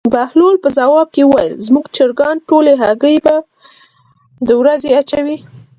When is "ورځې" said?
4.61-4.89